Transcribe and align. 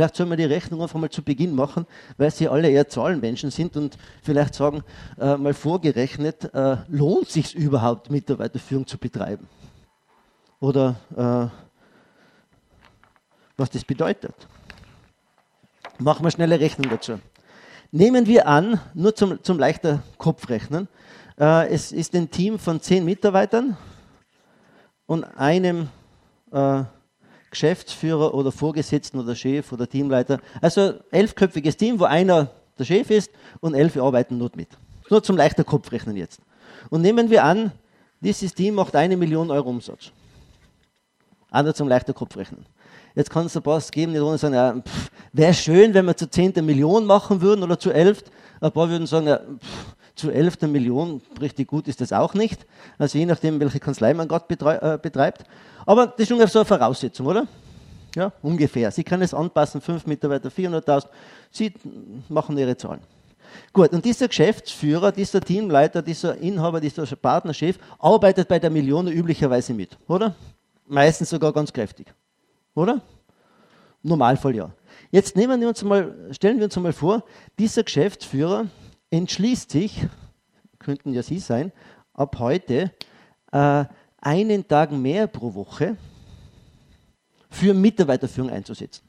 Vielleicht 0.00 0.16
soll 0.16 0.24
man 0.24 0.38
die 0.38 0.44
Rechnung 0.44 0.80
einfach 0.80 0.98
mal 0.98 1.10
zu 1.10 1.22
Beginn 1.22 1.54
machen, 1.54 1.84
weil 2.16 2.30
sie 2.30 2.48
alle 2.48 2.70
eher 2.70 2.88
Zahlenmenschen 2.88 3.50
sind 3.50 3.76
und 3.76 3.98
vielleicht 4.22 4.54
sagen, 4.54 4.82
äh, 5.20 5.36
mal 5.36 5.52
vorgerechnet, 5.52 6.54
äh, 6.54 6.78
lohnt 6.88 7.28
sich 7.28 7.54
überhaupt, 7.54 8.10
Mitarbeiterführung 8.10 8.86
zu 8.86 8.96
betreiben? 8.96 9.46
Oder 10.58 10.96
äh, 11.14 11.48
was 13.58 13.68
das 13.68 13.84
bedeutet. 13.84 14.34
Machen 15.98 16.24
wir 16.24 16.30
schnelle 16.30 16.58
Rechnung 16.58 16.88
dazu. 16.88 17.20
Nehmen 17.92 18.24
wir 18.24 18.48
an, 18.48 18.80
nur 18.94 19.14
zum, 19.14 19.44
zum 19.44 19.58
leichter 19.58 20.02
Kopfrechnen, 20.16 20.88
äh, 21.38 21.68
es 21.68 21.92
ist 21.92 22.14
ein 22.14 22.30
Team 22.30 22.58
von 22.58 22.80
zehn 22.80 23.04
Mitarbeitern 23.04 23.76
und 25.04 25.24
einem 25.24 25.90
äh, 26.52 26.84
Geschäftsführer 27.50 28.34
oder 28.34 28.52
Vorgesetzten 28.52 29.18
oder 29.18 29.34
Chef 29.34 29.72
oder 29.72 29.88
Teamleiter. 29.88 30.40
Also 30.60 30.94
elfköpfiges 31.10 31.76
Team, 31.76 31.98
wo 31.98 32.04
einer 32.04 32.50
der 32.78 32.84
Chef 32.84 33.10
ist 33.10 33.30
und 33.60 33.74
elf 33.74 33.96
arbeiten 33.96 34.38
nur 34.38 34.50
mit. 34.54 34.68
Nur 35.10 35.22
zum 35.22 35.36
leichter 35.36 35.64
Kopfrechnen 35.64 36.16
jetzt. 36.16 36.40
Und 36.88 37.02
nehmen 37.02 37.30
wir 37.30 37.44
an, 37.44 37.72
dieses 38.20 38.54
Team 38.54 38.74
macht 38.74 38.94
eine 38.94 39.16
Million 39.16 39.50
Euro 39.50 39.68
Umsatz. 39.70 40.12
Auch 41.50 41.72
zum 41.72 41.88
leichter 41.88 42.12
Kopfrechnen. 42.12 42.64
Jetzt 43.14 43.30
kann 43.30 43.46
es 43.46 43.56
ein 43.56 43.62
paar 43.62 43.80
geben, 43.90 44.12
die 44.12 44.38
sagen, 44.38 44.54
ja, 44.54 44.76
wäre 45.32 45.54
schön, 45.54 45.92
wenn 45.94 46.06
wir 46.06 46.16
zu 46.16 46.30
zehnter 46.30 46.62
Million 46.62 47.04
machen 47.06 47.40
würden 47.40 47.64
oder 47.64 47.78
zu 47.78 47.90
elf. 47.90 48.22
Ein 48.60 48.70
paar 48.70 48.88
würden 48.88 49.06
sagen, 49.06 49.26
ja, 49.26 49.38
pff, 49.38 49.96
zu 50.20 50.30
elfter 50.30 50.68
Million 50.68 51.20
richtig 51.40 51.68
gut 51.68 51.88
ist 51.88 52.00
das 52.00 52.12
auch 52.12 52.34
nicht. 52.34 52.66
Also 52.98 53.18
je 53.18 53.26
nachdem, 53.26 53.58
welche 53.58 53.80
Kanzlei 53.80 54.14
man 54.14 54.28
gerade 54.28 54.44
äh, 54.48 54.98
betreibt. 54.98 55.44
Aber 55.86 56.06
das 56.06 56.20
ist 56.20 56.32
ungefähr 56.32 56.48
so 56.52 56.58
eine 56.60 56.66
Voraussetzung, 56.66 57.26
oder? 57.26 57.46
Ja, 58.14 58.32
ungefähr. 58.42 58.90
Sie 58.90 59.04
können 59.04 59.22
es 59.22 59.32
anpassen, 59.32 59.80
fünf 59.80 60.06
Mitarbeiter, 60.06 60.48
400.000. 60.48 61.06
Sie 61.50 61.72
machen 62.28 62.58
ihre 62.58 62.76
Zahlen. 62.76 63.00
Gut, 63.72 63.92
und 63.92 64.04
dieser 64.04 64.28
Geschäftsführer, 64.28 65.12
dieser 65.12 65.40
Teamleiter, 65.40 66.02
dieser 66.02 66.36
Inhaber, 66.36 66.80
dieser 66.80 67.04
Partnerchef 67.16 67.78
arbeitet 67.98 68.48
bei 68.48 68.58
der 68.58 68.70
Million 68.70 69.08
üblicherweise 69.08 69.74
mit, 69.74 69.96
oder? 70.06 70.34
Meistens 70.86 71.30
sogar 71.30 71.52
ganz 71.52 71.72
kräftig. 71.72 72.12
Oder? 72.74 73.00
Normalfall 74.02 74.54
ja. 74.54 74.70
Jetzt 75.10 75.36
nehmen 75.36 75.60
wir 75.60 75.68
uns 75.68 75.82
mal, 75.82 76.14
stellen 76.30 76.58
wir 76.58 76.64
uns 76.64 76.76
mal 76.76 76.92
vor, 76.92 77.24
dieser 77.58 77.82
Geschäftsführer 77.82 78.66
entschließt 79.10 79.70
sich, 79.70 80.06
könnten 80.78 81.12
ja 81.12 81.22
Sie 81.22 81.38
sein, 81.38 81.72
ab 82.14 82.36
heute 82.38 82.92
äh, 83.52 83.84
einen 84.20 84.66
Tag 84.66 84.92
mehr 84.92 85.26
pro 85.26 85.54
Woche 85.54 85.96
für 87.50 87.74
Mitarbeiterführung 87.74 88.50
einzusetzen. 88.50 89.02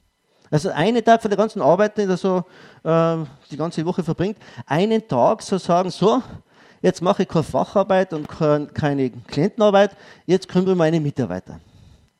Also 0.50 0.68
einen 0.70 1.02
Tag 1.02 1.22
von 1.22 1.30
der 1.30 1.38
ganzen 1.38 1.62
Arbeit, 1.62 1.96
die 1.96 2.02
er 2.02 2.16
so 2.16 2.44
äh, 2.84 3.16
die 3.50 3.56
ganze 3.56 3.84
Woche 3.86 4.02
verbringt, 4.02 4.36
einen 4.66 5.06
Tag 5.08 5.42
so 5.42 5.56
sagen, 5.56 5.90
so, 5.90 6.22
jetzt 6.82 7.00
mache 7.00 7.22
ich 7.22 7.28
keine 7.28 7.44
Facharbeit 7.44 8.12
und 8.12 8.28
keine 8.28 9.10
Klientenarbeit, 9.10 9.96
jetzt 10.26 10.48
kümmere 10.48 10.72
ich 10.72 10.78
meine 10.78 11.00
Mitarbeiter. 11.00 11.58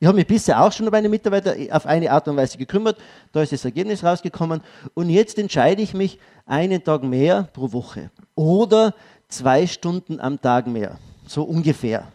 Ich 0.03 0.07
habe 0.07 0.17
mich 0.17 0.27
bisher 0.27 0.61
auch 0.61 0.69
schon 0.69 0.85
um 0.85 0.91
meine 0.91 1.07
Mitarbeiter 1.07 1.55
auf 1.71 1.85
eine 1.85 2.11
Art 2.11 2.27
und 2.27 2.35
Weise 2.35 2.57
gekümmert. 2.57 2.97
Da 3.31 3.41
ist 3.41 3.53
das 3.53 3.63
Ergebnis 3.63 4.03
rausgekommen. 4.03 4.59
Und 4.95 5.09
jetzt 5.09 5.39
entscheide 5.39 5.81
ich 5.81 5.93
mich 5.93 6.19
einen 6.45 6.83
Tag 6.83 7.03
mehr 7.03 7.43
pro 7.53 7.71
Woche. 7.71 8.11
Oder 8.35 8.93
zwei 9.29 9.65
Stunden 9.65 10.19
am 10.19 10.41
Tag 10.41 10.67
mehr. 10.67 10.97
So 11.25 11.43
ungefähr. 11.43 12.05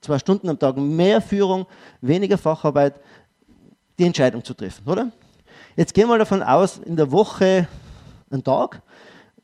Zwei 0.00 0.18
Stunden 0.18 0.48
am 0.48 0.58
Tag 0.58 0.78
mehr 0.78 1.20
Führung, 1.20 1.66
weniger 2.00 2.38
Facharbeit, 2.38 2.94
die 3.98 4.06
Entscheidung 4.06 4.42
zu 4.42 4.54
treffen, 4.54 4.88
oder? 4.88 5.12
Jetzt 5.76 5.92
gehen 5.92 6.08
wir 6.08 6.16
davon 6.16 6.42
aus, 6.42 6.78
in 6.78 6.96
der 6.96 7.12
Woche 7.12 7.68
ein 8.30 8.42
Tag, 8.42 8.80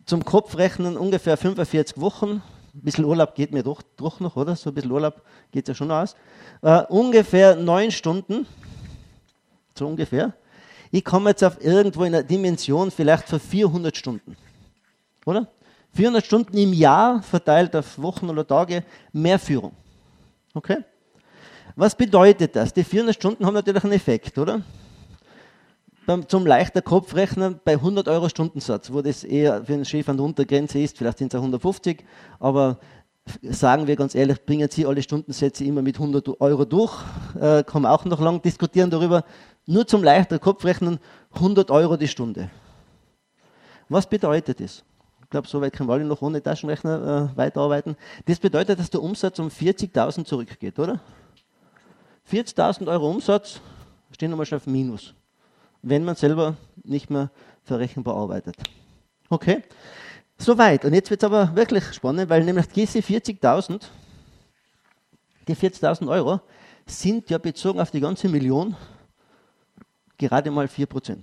zum 0.07 0.25
Kopfrechnen 0.25 0.97
ungefähr 0.97 1.37
45 1.37 2.01
Wochen, 2.01 2.41
ein 2.77 2.83
bisschen 2.83 3.05
Urlaub 3.05 3.35
geht 3.35 3.53
mir 3.53 3.63
doch, 3.63 3.83
doch 3.97 4.21
noch, 4.21 4.37
oder? 4.37 4.55
So 4.55 4.71
ein 4.71 4.75
bisschen 4.75 4.91
Urlaub 4.91 5.23
geht 5.51 5.67
ja 5.67 5.75
schon 5.75 5.91
aus. 5.91 6.15
Uh, 6.63 6.83
ungefähr 6.89 7.57
neun 7.57 7.91
Stunden, 7.91 8.47
so 9.75 9.87
ungefähr. 9.87 10.35
Ich 10.91 11.05
komme 11.05 11.31
jetzt 11.31 11.43
auf 11.43 11.63
irgendwo 11.65 12.05
in 12.05 12.15
einer 12.15 12.23
Dimension 12.23 12.91
vielleicht 12.91 13.29
von 13.29 13.41
400 13.41 13.97
Stunden, 13.97 14.37
oder? 15.25 15.49
400 15.95 16.25
Stunden 16.25 16.57
im 16.59 16.73
Jahr 16.75 17.23
verteilt 17.23 17.75
auf 17.75 17.99
Wochen 17.99 18.29
oder 18.29 18.47
Tage 18.47 18.85
mehr 19.13 19.39
Führung. 19.39 19.73
Okay? 20.53 20.79
Was 21.75 21.95
bedeutet 21.95 22.55
das? 22.55 22.73
Die 22.73 22.85
400 22.85 23.15
Stunden 23.15 23.47
haben 23.47 23.55
natürlich 23.55 23.85
einen 23.85 23.95
Effekt, 23.95 24.37
oder? 24.37 24.61
Zum 26.29 26.47
leichter 26.47 26.83
Kopfrechnen 26.83 27.61
bei 27.65 27.73
100 27.73 28.09
Euro 28.09 28.29
Stundensatz, 28.29 28.93
wo 28.93 29.03
das 29.03 29.25
eher 29.25 29.65
für 29.65 29.75
einen 29.75 29.85
Chef 29.85 30.09
an 30.09 30.17
der 30.17 30.25
Untergrenze 30.25 30.79
ist, 30.79 30.97
vielleicht 30.97 31.19
sind 31.19 31.33
es 31.33 31.39
auch 31.39 31.43
150, 31.43 32.05
aber 32.39 32.79
sagen 33.43 33.87
wir 33.87 33.97
ganz 33.97 34.15
ehrlich, 34.15 34.45
bringen 34.45 34.69
Sie 34.71 34.87
alle 34.87 35.03
Stundensätze 35.03 35.65
immer 35.65 35.83
mit 35.83 35.97
100 35.99 36.41
Euro 36.41 36.65
durch, 36.65 36.95
äh, 37.41 37.65
kann 37.65 37.83
man 37.83 37.91
auch 37.91 38.05
noch 38.05 38.21
lang 38.21 38.41
diskutieren 38.41 38.91
darüber. 38.91 39.25
Nur 39.67 39.87
zum 39.87 40.05
leichter 40.05 40.39
Kopfrechnen 40.39 41.01
100 41.33 41.71
Euro 41.73 41.97
die 41.97 42.07
Stunde. 42.07 42.51
Was 43.89 44.09
bedeutet 44.09 44.61
das? 44.61 44.85
Ich 45.23 45.31
glaube, 45.31 45.49
so 45.49 45.61
weit 45.61 45.73
können 45.73 45.89
wir 45.89 45.95
alle 45.95 46.05
noch 46.05 46.23
ohne 46.23 46.41
Taschenrechner 46.41 47.33
äh, 47.35 47.37
weiterarbeiten. 47.37 47.97
Das 48.27 48.39
bedeutet, 48.39 48.79
dass 48.79 48.91
der 48.91 49.03
Umsatz 49.03 49.41
um 49.41 49.49
40.000 49.49 50.25
zurückgeht, 50.25 50.79
oder? 50.79 51.01
40.000 52.31 52.87
Euro 52.87 53.11
Umsatz 53.11 53.61
stehen 54.13 54.31
nochmal 54.31 54.47
schon 54.47 54.59
auf 54.59 54.67
Minus 54.67 55.15
wenn 55.83 56.05
man 56.05 56.17
selber 56.17 56.57
nicht 56.85 57.11
mehr 57.11 57.31
verrechenbar 57.65 58.17
arbeitet. 58.17 58.57
Okay? 59.29 59.63
Soweit. 60.39 60.85
Und 60.85 60.95
jetzt 60.95 61.11
wird 61.11 61.23
es 61.23 61.27
aber 61.27 61.55
wirklich 61.55 61.85
spannend, 61.93 62.29
weil 62.29 62.45
nämlich 62.45 62.67
diese 62.69 62.99
40.000, 62.99 63.83
die 65.49 65.57
40.000 65.57 66.09
Euro, 66.09 66.41
sind 66.87 67.31
ja 67.31 67.39
bezogen 67.39 67.81
auf 67.81 67.91
die 67.91 68.01
ganze 68.01 68.29
Million 68.29 68.77
gerade 70.19 70.51
mal 70.51 70.67
4%. 70.67 71.19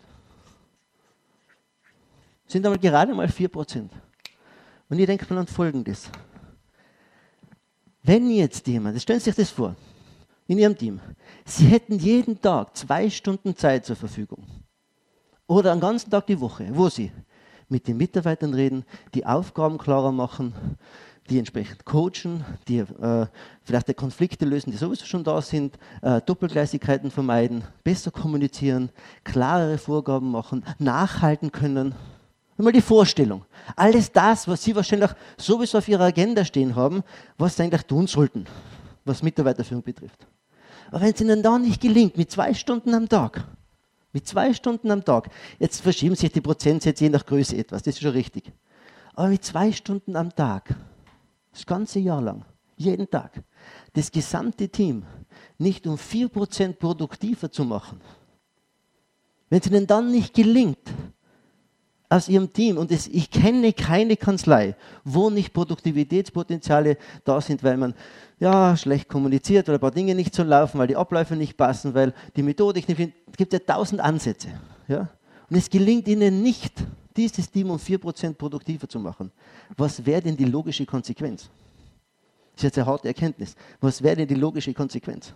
Sind 2.47 2.66
aber 2.66 2.78
gerade 2.78 3.14
mal 3.14 3.28
4%. 3.28 3.90
Und 4.90 5.00
ich 5.00 5.06
denke 5.06 5.31
mal 5.34 5.40
an 5.40 5.47
Folgendes. 5.47 6.09
Wenn 8.03 8.30
jetzt 8.30 8.68
jemand, 8.68 9.02
stellen 9.02 9.20
Sie 9.20 9.31
sich 9.31 9.35
das 9.35 9.50
vor, 9.50 9.75
in 10.47 10.57
Ihrem 10.57 10.77
Team. 10.77 10.99
Sie 11.45 11.67
hätten 11.67 11.99
jeden 11.99 12.41
Tag 12.41 12.75
zwei 12.75 13.09
Stunden 13.09 13.55
Zeit 13.55 13.85
zur 13.85 13.95
Verfügung. 13.95 14.45
Oder 15.47 15.71
einen 15.71 15.81
ganzen 15.81 16.09
Tag 16.09 16.27
die 16.27 16.39
Woche, 16.39 16.67
wo 16.71 16.89
Sie 16.89 17.11
mit 17.69 17.87
den 17.87 17.97
Mitarbeitern 17.97 18.53
reden, 18.53 18.85
die 19.13 19.25
Aufgaben 19.25 19.77
klarer 19.77 20.11
machen, 20.11 20.53
die 21.29 21.39
entsprechend 21.39 21.85
coachen, 21.85 22.43
die 22.67 22.79
äh, 22.79 23.27
vielleicht 23.63 23.87
die 23.87 23.93
Konflikte 23.93 24.45
lösen, 24.45 24.71
die 24.71 24.77
sowieso 24.77 25.05
schon 25.05 25.23
da 25.23 25.41
sind, 25.41 25.77
äh, 26.01 26.21
Doppelgleisigkeiten 26.21 27.11
vermeiden, 27.11 27.63
besser 27.83 28.11
kommunizieren, 28.11 28.89
klarere 29.23 29.77
Vorgaben 29.77 30.31
machen, 30.31 30.65
nachhalten 30.79 31.51
können. 31.51 31.95
Einmal 32.57 32.73
die 32.73 32.81
Vorstellung. 32.81 33.45
Alles 33.75 34.11
das, 34.11 34.47
was 34.47 34.63
Sie 34.63 34.75
wahrscheinlich 34.75 35.11
sowieso 35.37 35.78
auf 35.78 35.87
Ihrer 35.87 36.03
Agenda 36.05 36.46
stehen 36.46 36.75
haben, 36.75 37.03
was 37.37 37.55
Sie 37.55 37.63
eigentlich 37.63 37.84
tun 37.84 38.05
sollten, 38.05 38.46
was 39.05 39.23
Mitarbeiterführung 39.23 39.84
betrifft. 39.84 40.28
Aber 40.93 41.01
wenn 41.01 41.13
es 41.16 41.22
ihnen 41.22 41.41
da 41.41 41.57
nicht 41.57 41.81
gelingt, 41.81 42.17
mit 42.17 42.29
zwei 42.29 42.53
Stunden 42.53 42.93
am 42.93 43.09
Tag, 43.09 43.47
mit 44.11 44.28
zwei 44.28 44.53
Stunden 44.53 44.91
am 44.91 45.03
Tag, 45.03 45.31
jetzt 45.57 45.81
verschieben 45.81 46.13
sich 46.13 46.31
die 46.31 46.40
Prozentsätze 46.40 47.05
je 47.05 47.09
nach 47.09 47.25
Größe 47.25 47.57
etwas, 47.57 47.81
das 47.81 47.95
ist 47.95 48.03
schon 48.03 48.11
richtig. 48.11 48.51
Aber 49.16 49.29
mit 49.29 49.43
zwei 49.43 49.72
Stunden 49.72 50.16
am 50.16 50.35
Tag, 50.35 50.75
das 51.51 51.66
ganze 51.66 51.97
Jahr 51.97 52.22
lang, 52.22 52.45
jeden 52.78 53.09
Tag, 53.09 53.41
das 53.93 54.11
gesamte 54.11 54.69
Team 54.69 55.03
nicht 55.57 55.87
um 55.87 55.95
4% 55.95 56.73
produktiver 56.73 57.51
zu 57.51 57.66
machen, 57.66 57.99
wenn 59.49 59.61
es 59.61 59.66
ihnen 59.66 59.87
dann 59.87 60.11
nicht 60.11 60.35
gelingt, 60.35 60.93
aus 62.13 62.29
ihrem 62.29 62.53
Team, 62.53 62.77
und 62.77 62.91
es, 62.91 63.07
ich 63.07 63.31
kenne 63.31 63.73
keine 63.73 64.15
Kanzlei, 64.15 64.75
wo 65.03 65.31
nicht 65.31 65.51
Produktivitätspotenziale 65.51 66.97
da 67.23 67.41
sind, 67.41 67.63
weil 67.63 67.75
man 67.77 67.95
ja, 68.39 68.77
schlecht 68.77 69.09
kommuniziert 69.09 69.67
oder 69.67 69.77
ein 69.77 69.81
paar 69.81 69.91
Dinge 69.91 70.13
nicht 70.13 70.35
so 70.35 70.43
laufen, 70.43 70.77
weil 70.77 70.87
die 70.87 70.95
Abläufe 70.95 71.35
nicht 71.35 71.57
passen, 71.57 71.95
weil 71.95 72.13
die 72.35 72.43
Methodik 72.43 72.87
nicht 72.87 73.13
Es 73.31 73.37
gibt 73.37 73.51
ja 73.53 73.59
tausend 73.59 73.99
Ansätze. 73.99 74.49
Ja? 74.87 75.09
Und 75.49 75.57
es 75.57 75.69
gelingt 75.69 76.07
ihnen 76.07 76.43
nicht, 76.43 76.73
dieses 77.17 77.49
Team 77.49 77.71
um 77.71 77.77
4% 77.77 78.33
produktiver 78.33 78.87
zu 78.87 78.99
machen. 78.99 79.31
Was 79.75 80.05
wäre 80.05 80.21
denn 80.21 80.37
die 80.37 80.45
logische 80.45 80.85
Konsequenz? 80.85 81.49
Das 82.53 82.57
ist 82.57 82.63
jetzt 82.63 82.77
eine 82.77 82.85
harte 82.85 83.07
Erkenntnis. 83.07 83.55
Was 83.81 84.03
wäre 84.03 84.17
denn 84.17 84.27
die 84.27 84.35
logische 84.35 84.73
Konsequenz? 84.73 85.33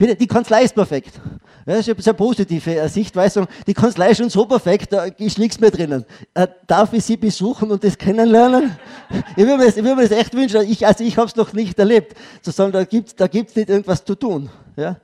Die 0.00 0.26
Kanzlei 0.26 0.62
ist 0.62 0.74
perfekt. 0.74 1.20
das 1.66 1.86
ist 1.86 2.08
eine 2.08 2.14
positive 2.14 2.74
äh, 2.74 2.88
Sichtweise. 2.88 3.46
Die 3.66 3.74
Kanzlei 3.74 4.10
ist 4.10 4.16
schon 4.16 4.30
so 4.30 4.46
perfekt, 4.46 4.94
da 4.94 5.04
ist 5.04 5.38
nichts 5.38 5.60
mehr 5.60 5.70
drinnen. 5.70 6.06
Äh, 6.32 6.48
darf 6.66 6.94
ich 6.94 7.04
Sie 7.04 7.18
besuchen 7.18 7.70
und 7.70 7.84
das 7.84 7.98
kennenlernen? 7.98 8.76
Ich 9.36 9.44
würde 9.44 9.58
mir 9.58 9.66
das, 9.66 9.76
würd 9.76 9.96
mir 9.96 10.08
das 10.08 10.12
echt 10.12 10.34
wünschen. 10.34 10.62
Ich, 10.62 10.86
also 10.86 11.04
ich 11.04 11.18
habe 11.18 11.26
es 11.26 11.36
noch 11.36 11.52
nicht 11.52 11.78
erlebt. 11.78 12.16
Zu 12.40 12.50
sagen, 12.50 12.72
da 12.72 12.84
gibt 12.84 13.08
es 13.08 13.16
da 13.16 13.26
gibt's 13.26 13.54
nicht 13.56 13.68
irgendwas 13.68 14.04
zu 14.04 14.14
tun. 14.14 14.48
Ja? 14.76 14.96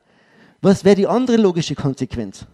Was 0.62 0.84
wäre 0.84 0.96
die 0.96 1.06
andere 1.06 1.36
logische 1.36 1.74
Konsequenz? 1.74 2.46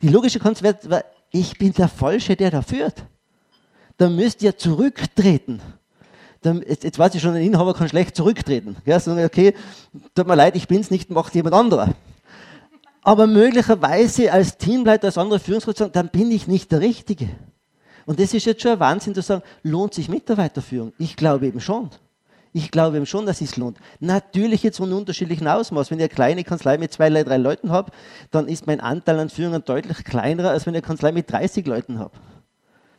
Die 0.00 0.08
logische 0.08 0.38
Konsequenz 0.38 0.88
war, 0.88 1.04
ich 1.30 1.58
bin 1.58 1.72
der 1.72 1.88
Falsche, 1.88 2.36
der 2.36 2.50
da 2.50 2.62
führt. 2.62 3.04
Da 3.98 4.08
müsst 4.08 4.42
ihr 4.42 4.56
zurücktreten. 4.56 5.60
Dann, 6.42 6.62
jetzt, 6.66 6.84
jetzt 6.84 6.98
weiß 6.98 7.14
ich 7.14 7.22
schon, 7.22 7.34
ein 7.34 7.42
Inhaber 7.42 7.74
kann 7.74 7.88
schlecht 7.88 8.16
zurücktreten. 8.16 8.76
Ja, 8.84 9.00
sagen, 9.00 9.24
okay, 9.24 9.54
tut 10.14 10.26
mir 10.26 10.36
leid, 10.36 10.56
ich 10.56 10.68
bin 10.68 10.80
es 10.80 10.90
nicht, 10.90 11.10
macht 11.10 11.34
jemand 11.34 11.54
anderer. 11.54 11.94
Aber 13.02 13.26
möglicherweise 13.26 14.32
als 14.32 14.58
Teamleiter, 14.58 15.06
als 15.06 15.18
andere 15.18 15.40
Führungskraft 15.40 15.78
sagen, 15.78 15.92
dann 15.92 16.10
bin 16.10 16.30
ich 16.30 16.46
nicht 16.46 16.70
der 16.70 16.80
Richtige. 16.80 17.28
Und 18.06 18.20
das 18.20 18.34
ist 18.34 18.46
jetzt 18.46 18.62
schon 18.62 18.72
ein 18.72 18.80
Wahnsinn 18.80 19.14
zu 19.14 19.22
sagen, 19.22 19.42
lohnt 19.62 19.94
sich 19.94 20.08
Mitarbeiterführung? 20.08 20.92
Ich 20.98 21.16
glaube 21.16 21.46
eben 21.46 21.60
schon. 21.60 21.90
Ich 22.52 22.70
glaube 22.70 22.96
eben 22.96 23.06
schon, 23.06 23.26
dass 23.26 23.40
es 23.40 23.56
lohnt. 23.56 23.76
Natürlich 24.00 24.62
jetzt 24.62 24.78
von 24.78 24.92
unterschiedlichen 24.92 25.46
Ausmaß. 25.46 25.90
Wenn 25.90 25.98
ich 25.98 26.04
eine 26.04 26.08
kleine 26.08 26.44
Kanzlei 26.44 26.78
mit 26.78 26.92
zwei, 26.92 27.10
drei 27.10 27.36
Leuten 27.36 27.70
habe, 27.70 27.92
dann 28.30 28.48
ist 28.48 28.66
mein 28.66 28.80
Anteil 28.80 29.18
an 29.18 29.28
Führungen 29.28 29.64
deutlich 29.64 30.04
kleinerer, 30.04 30.50
als 30.50 30.66
wenn 30.66 30.74
ich 30.74 30.78
eine 30.78 30.86
Kanzlei 30.86 31.12
mit 31.12 31.30
30 31.30 31.66
Leuten 31.66 31.98
habe. 31.98 32.12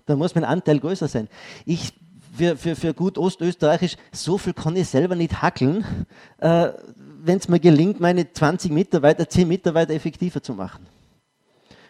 Da 0.05 0.15
muss 0.15 0.35
mein 0.35 0.43
Anteil 0.43 0.79
größer 0.79 1.07
sein. 1.07 1.27
Ich 1.65 1.93
für, 2.35 2.57
für, 2.57 2.75
für 2.75 2.93
gut 2.93 3.17
Ostösterreichisch, 3.17 3.95
so 4.11 4.37
viel 4.37 4.53
kann 4.53 4.75
ich 4.75 4.87
selber 4.87 5.15
nicht 5.15 5.41
hackeln, 5.41 5.85
äh, 6.39 6.69
wenn 7.21 7.37
es 7.37 7.47
mir 7.47 7.59
gelingt, 7.59 7.99
meine 7.99 8.31
20 8.31 8.71
Mitarbeiter, 8.71 9.27
10 9.27 9.47
Mitarbeiter 9.47 9.93
effektiver 9.93 10.41
zu 10.41 10.53
machen. 10.53 10.85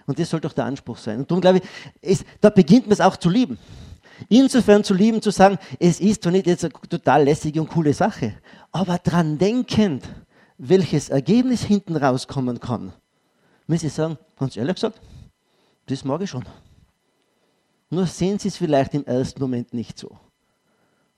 Und 0.06 0.18
das 0.18 0.30
soll 0.30 0.40
doch 0.40 0.54
der 0.54 0.66
Anspruch 0.66 0.98
sein. 0.98 1.20
Und 1.20 1.30
darum 1.30 1.42
glaube 1.42 1.60
ich, 1.60 1.64
ist, 2.02 2.26
da 2.42 2.50
beginnt 2.50 2.88
man 2.88 2.94
es 2.94 3.02
auch 3.02 3.16
zu 3.16 3.30
lieben. 3.30 3.60
Insofern 4.28 4.84
zu 4.84 4.94
lieben, 4.94 5.22
zu 5.22 5.32
sagen, 5.32 5.58
es 5.80 6.00
ist 6.00 6.26
doch 6.26 6.32
nicht 6.32 6.48
jetzt 6.48 6.66
eine 6.66 6.74
total 6.74 7.24
lässige 7.24 7.62
und 7.62 7.70
coole 7.70 7.94
Sache, 7.94 8.34
aber 8.72 8.98
dran 8.98 9.38
denkend, 9.38 10.04
welches 10.58 11.10
Ergebnis 11.10 11.64
hinten 11.64 11.96
rauskommen 11.96 12.60
kann, 12.60 12.92
muss 13.68 13.84
ich 13.84 13.94
sagen, 13.94 14.18
ganz 14.38 14.58
ehrlich 14.58 14.76
gesagt, 14.76 15.00
das 15.86 16.04
mag 16.04 16.22
ich 16.22 16.30
schon. 16.30 16.44
Nur 17.90 18.06
sehen 18.06 18.38
Sie 18.40 18.50
es 18.50 18.58
vielleicht 18.58 18.94
im 18.94 19.06
ersten 19.06 19.40
Moment 19.40 19.74
nicht 19.74 19.98
so. 19.98 20.18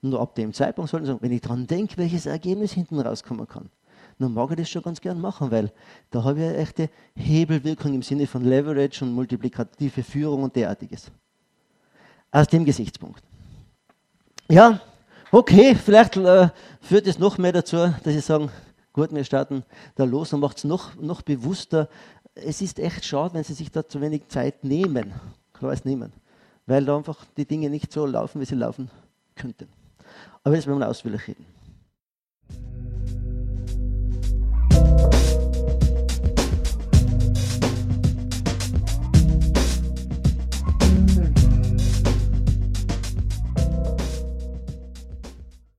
Nur 0.02 0.20
ab 0.20 0.34
dem 0.34 0.52
Zeitpunkt 0.52 0.90
sollten 0.90 1.06
Sie 1.06 1.12
sagen, 1.12 1.22
wenn 1.22 1.32
ich 1.32 1.40
daran 1.40 1.66
denke, 1.66 1.96
welches 1.96 2.26
Ergebnis 2.26 2.72
hinten 2.72 2.98
rauskommen 3.00 3.46
kann, 3.46 3.70
dann 4.18 4.34
mag 4.34 4.50
ich 4.50 4.56
das 4.56 4.68
schon 4.68 4.82
ganz 4.82 5.00
gern 5.00 5.20
machen, 5.20 5.50
weil 5.50 5.72
da 6.10 6.24
habe 6.24 6.40
ich 6.40 6.44
eine 6.44 6.56
echte 6.56 6.90
Hebelwirkung 7.14 7.94
im 7.94 8.02
Sinne 8.02 8.26
von 8.26 8.44
Leverage 8.44 9.04
und 9.04 9.12
multiplikative 9.12 10.02
Führung 10.02 10.42
und 10.42 10.56
derartiges. 10.56 11.10
Aus 12.30 12.48
dem 12.48 12.64
Gesichtspunkt. 12.64 13.22
Ja, 14.48 14.80
okay, 15.30 15.74
vielleicht 15.74 16.16
äh, 16.16 16.48
führt 16.80 17.06
es 17.06 17.18
noch 17.18 17.38
mehr 17.38 17.52
dazu, 17.52 17.76
dass 17.76 18.12
Sie 18.12 18.20
sagen, 18.20 18.50
gut, 18.92 19.14
wir 19.14 19.24
starten 19.24 19.64
da 19.94 20.04
los 20.04 20.32
und 20.32 20.40
macht 20.40 20.58
es 20.58 20.64
noch, 20.64 20.94
noch 20.96 21.22
bewusster. 21.22 21.88
Es 22.34 22.60
ist 22.60 22.78
echt 22.78 23.04
schade, 23.04 23.34
wenn 23.34 23.44
Sie 23.44 23.54
sich 23.54 23.70
da 23.70 23.86
zu 23.86 24.00
wenig 24.00 24.28
Zeit 24.28 24.64
nehmen. 24.64 25.12
Klar 25.52 25.72
ist 25.72 25.84
nehmen. 25.84 26.12
Weil 26.66 26.84
da 26.84 26.96
einfach 26.96 27.24
die 27.36 27.46
Dinge 27.46 27.70
nicht 27.70 27.92
so 27.92 28.04
laufen, 28.04 28.40
wie 28.40 28.44
sie 28.44 28.54
laufen 28.54 28.90
könnten. 29.34 29.68
Aber 30.44 30.54
jetzt 30.56 30.66
werden 30.66 30.80
wir 30.80 30.86
reden. 31.28 31.46